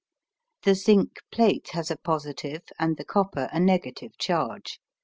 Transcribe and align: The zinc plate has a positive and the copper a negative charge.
The 0.63 0.73
zinc 0.73 1.17
plate 1.31 1.69
has 1.73 1.91
a 1.91 1.95
positive 1.95 2.63
and 2.79 2.97
the 2.97 3.05
copper 3.05 3.49
a 3.53 3.59
negative 3.59 4.17
charge. 4.17 4.79